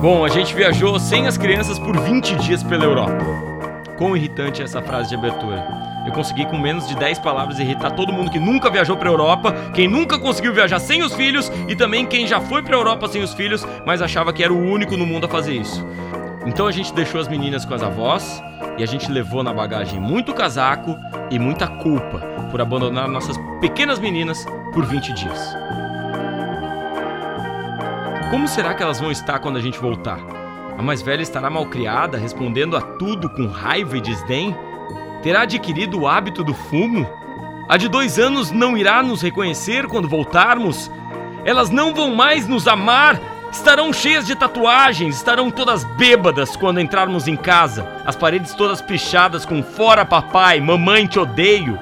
Bom, 0.00 0.24
a 0.24 0.30
gente 0.30 0.54
viajou 0.54 0.98
sem 0.98 1.26
as 1.26 1.36
crianças 1.36 1.78
por 1.78 1.94
20 1.94 2.36
dias 2.36 2.62
pela 2.62 2.84
Europa. 2.84 3.18
Quão 3.98 4.16
irritante 4.16 4.62
é 4.62 4.64
essa 4.64 4.80
frase 4.80 5.10
de 5.10 5.14
abertura. 5.14 5.62
Eu 6.06 6.12
consegui 6.12 6.46
com 6.46 6.56
menos 6.56 6.88
de 6.88 6.96
10 6.96 7.18
palavras 7.18 7.58
irritar 7.58 7.90
todo 7.90 8.10
mundo 8.10 8.30
que 8.30 8.38
nunca 8.38 8.70
viajou 8.70 8.96
para 8.96 9.10
Europa, 9.10 9.54
quem 9.74 9.86
nunca 9.86 10.18
conseguiu 10.18 10.54
viajar 10.54 10.78
sem 10.78 11.02
os 11.02 11.12
filhos 11.12 11.52
e 11.68 11.76
também 11.76 12.06
quem 12.06 12.26
já 12.26 12.40
foi 12.40 12.62
para 12.62 12.76
Europa 12.76 13.08
sem 13.08 13.22
os 13.22 13.34
filhos, 13.34 13.62
mas 13.84 14.00
achava 14.00 14.32
que 14.32 14.42
era 14.42 14.50
o 14.50 14.58
único 14.58 14.96
no 14.96 15.04
mundo 15.04 15.26
a 15.26 15.28
fazer 15.28 15.52
isso. 15.52 15.86
Então 16.46 16.66
a 16.66 16.72
gente 16.72 16.94
deixou 16.94 17.20
as 17.20 17.28
meninas 17.28 17.66
com 17.66 17.74
as 17.74 17.82
avós 17.82 18.42
e 18.78 18.82
a 18.82 18.86
gente 18.86 19.12
levou 19.12 19.42
na 19.42 19.52
bagagem 19.52 20.00
muito 20.00 20.32
casaco 20.32 20.96
e 21.30 21.38
muita 21.38 21.68
culpa 21.68 22.20
por 22.50 22.58
abandonar 22.62 23.06
nossas 23.06 23.36
pequenas 23.60 23.98
meninas 23.98 24.46
por 24.72 24.86
20 24.86 25.12
dias. 25.12 25.54
Como 28.30 28.46
será 28.46 28.74
que 28.74 28.82
elas 28.82 29.00
vão 29.00 29.10
estar 29.10 29.40
quando 29.40 29.56
a 29.56 29.60
gente 29.60 29.80
voltar? 29.80 30.20
A 30.78 30.82
mais 30.82 31.02
velha 31.02 31.20
estará 31.20 31.50
malcriada, 31.50 32.16
respondendo 32.16 32.76
a 32.76 32.80
tudo 32.80 33.28
com 33.28 33.48
raiva 33.48 33.96
e 33.96 34.00
desdém? 34.00 34.56
Terá 35.20 35.42
adquirido 35.42 35.98
o 35.98 36.06
hábito 36.06 36.44
do 36.44 36.54
fumo? 36.54 37.10
A 37.68 37.76
de 37.76 37.88
dois 37.88 38.20
anos 38.20 38.52
não 38.52 38.78
irá 38.78 39.02
nos 39.02 39.20
reconhecer 39.20 39.88
quando 39.88 40.08
voltarmos? 40.08 40.88
Elas 41.44 41.70
não 41.70 41.92
vão 41.92 42.14
mais 42.14 42.46
nos 42.46 42.68
amar? 42.68 43.20
Estarão 43.50 43.92
cheias 43.92 44.28
de 44.28 44.36
tatuagens, 44.36 45.16
estarão 45.16 45.50
todas 45.50 45.82
bêbadas 45.82 46.54
quando 46.54 46.80
entrarmos 46.80 47.26
em 47.26 47.34
casa, 47.34 47.84
as 48.06 48.14
paredes 48.14 48.54
todas 48.54 48.80
pichadas 48.80 49.44
com 49.44 49.60
fora 49.60 50.04
papai, 50.04 50.60
mamãe 50.60 51.04
te 51.04 51.18
odeio. 51.18 51.76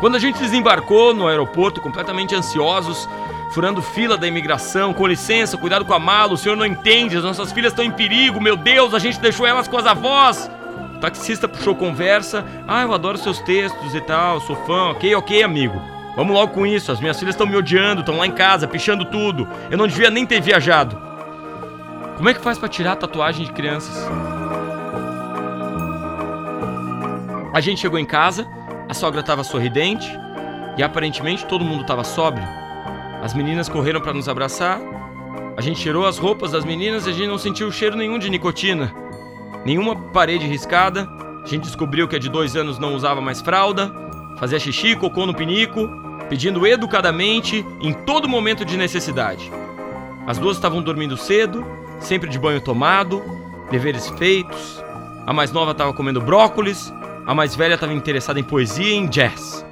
Quando 0.00 0.16
a 0.16 0.18
gente 0.18 0.40
desembarcou 0.40 1.14
no 1.14 1.28
aeroporto 1.28 1.80
completamente 1.80 2.34
ansiosos, 2.34 3.08
furando 3.50 3.82
fila 3.82 4.16
da 4.16 4.26
imigração. 4.26 4.92
Com 4.92 5.06
licença, 5.06 5.56
cuidado 5.56 5.84
com 5.84 5.92
a 5.92 5.98
mala, 5.98 6.32
o 6.32 6.36
senhor 6.36 6.56
não 6.56 6.66
entende, 6.66 7.16
as 7.16 7.24
nossas 7.24 7.52
filhas 7.52 7.72
estão 7.72 7.84
em 7.84 7.90
perigo, 7.90 8.40
meu 8.40 8.56
Deus, 8.56 8.94
a 8.94 8.98
gente 8.98 9.20
deixou 9.20 9.46
elas 9.46 9.68
com 9.68 9.76
as 9.76 9.86
avós. 9.86 10.50
O 10.94 10.98
taxista 11.00 11.48
puxou 11.48 11.74
conversa. 11.74 12.44
Ah, 12.66 12.82
eu 12.82 12.92
adoro 12.92 13.18
seus 13.18 13.38
textos 13.40 13.94
e 13.94 14.00
tal, 14.00 14.40
sou 14.40 14.56
fã. 14.66 14.90
Ok, 14.90 15.14
ok, 15.14 15.42
amigo. 15.42 15.80
Vamos 16.16 16.34
logo 16.34 16.52
com 16.52 16.66
isso, 16.66 16.90
as 16.90 17.00
minhas 17.00 17.18
filhas 17.18 17.34
estão 17.34 17.46
me 17.46 17.56
odiando, 17.56 18.00
estão 18.00 18.18
lá 18.18 18.26
em 18.26 18.32
casa, 18.32 18.66
pichando 18.66 19.04
tudo. 19.04 19.48
Eu 19.70 19.78
não 19.78 19.86
devia 19.86 20.10
nem 20.10 20.26
ter 20.26 20.40
viajado. 20.40 21.00
Como 22.16 22.28
é 22.28 22.34
que 22.34 22.40
faz 22.40 22.58
para 22.58 22.68
tirar 22.68 22.92
a 22.92 22.96
tatuagem 22.96 23.46
de 23.46 23.52
crianças? 23.52 24.06
A 27.52 27.60
gente 27.60 27.80
chegou 27.80 27.98
em 27.98 28.04
casa, 28.04 28.46
a 28.88 28.94
sogra 28.94 29.20
estava 29.20 29.42
sorridente 29.42 30.06
e 30.76 30.82
aparentemente 30.82 31.46
todo 31.46 31.64
mundo 31.64 31.82
estava 31.82 32.04
sóbrio. 32.04 32.46
As 33.22 33.34
meninas 33.34 33.68
correram 33.68 34.00
para 34.00 34.14
nos 34.14 34.28
abraçar. 34.28 34.80
A 35.56 35.60
gente 35.60 35.80
cheirou 35.80 36.06
as 36.06 36.16
roupas 36.16 36.52
das 36.52 36.64
meninas 36.64 37.06
e 37.06 37.10
a 37.10 37.12
gente 37.12 37.28
não 37.28 37.36
sentiu 37.36 37.70
cheiro 37.70 37.96
nenhum 37.96 38.18
de 38.18 38.30
nicotina. 38.30 38.94
Nenhuma 39.64 39.94
parede 39.94 40.46
riscada. 40.46 41.06
A 41.42 41.46
gente 41.46 41.64
descobriu 41.64 42.08
que 42.08 42.16
a 42.16 42.18
de 42.18 42.30
dois 42.30 42.56
anos 42.56 42.78
não 42.78 42.94
usava 42.94 43.20
mais 43.20 43.40
fralda. 43.40 43.92
Fazia 44.38 44.58
xixi, 44.58 44.96
cocô 44.96 45.26
no 45.26 45.34
pinico, 45.34 45.86
pedindo 46.30 46.66
educadamente 46.66 47.64
em 47.80 47.92
todo 47.92 48.28
momento 48.28 48.64
de 48.64 48.78
necessidade. 48.78 49.52
As 50.26 50.38
duas 50.38 50.56
estavam 50.56 50.80
dormindo 50.80 51.16
cedo, 51.16 51.64
sempre 51.98 52.30
de 52.30 52.38
banho 52.38 52.60
tomado, 52.60 53.22
deveres 53.70 54.08
feitos. 54.10 54.82
A 55.26 55.32
mais 55.32 55.52
nova 55.52 55.72
estava 55.72 55.92
comendo 55.92 56.22
brócolis, 56.22 56.92
a 57.26 57.34
mais 57.34 57.54
velha 57.54 57.74
estava 57.74 57.92
interessada 57.92 58.40
em 58.40 58.44
poesia 58.44 58.94
e 58.94 58.94
em 58.94 59.06
jazz. 59.06 59.66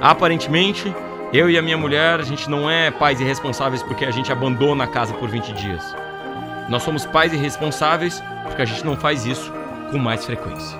Aparentemente, 0.00 0.92
eu 1.32 1.48
e 1.48 1.56
a 1.56 1.62
minha 1.62 1.78
mulher, 1.78 2.18
a 2.18 2.24
gente 2.24 2.50
não 2.50 2.68
é 2.68 2.90
pais 2.90 3.20
irresponsáveis 3.20 3.84
porque 3.84 4.04
a 4.04 4.10
gente 4.10 4.32
abandona 4.32 4.82
a 4.82 4.86
casa 4.88 5.14
por 5.14 5.28
20 5.28 5.52
dias. 5.52 5.94
Nós 6.68 6.82
somos 6.82 7.06
pais 7.06 7.32
irresponsáveis 7.32 8.20
porque 8.44 8.62
a 8.62 8.64
gente 8.64 8.84
não 8.84 8.96
faz 8.96 9.24
isso 9.24 9.52
com 9.92 9.98
mais 9.98 10.24
frequência. 10.24 10.79